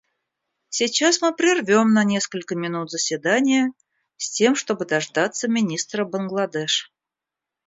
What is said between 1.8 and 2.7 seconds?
на несколько